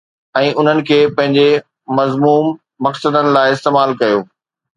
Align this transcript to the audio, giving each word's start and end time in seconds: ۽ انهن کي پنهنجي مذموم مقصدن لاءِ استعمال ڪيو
۽ 0.37 0.45
انهن 0.61 0.79
کي 0.87 0.97
پنهنجي 1.19 1.43
مذموم 1.99 2.49
مقصدن 2.87 3.31
لاءِ 3.37 3.53
استعمال 3.59 3.97
ڪيو 4.03 4.27